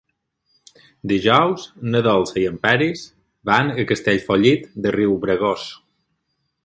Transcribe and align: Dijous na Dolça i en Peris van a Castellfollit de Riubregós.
Dijous 1.11 1.65
na 1.95 2.01
Dolça 2.07 2.39
i 2.43 2.45
en 2.53 2.57
Peris 2.65 3.03
van 3.51 3.69
a 3.83 3.85
Castellfollit 3.93 4.67
de 4.87 4.95
Riubregós. 4.97 5.69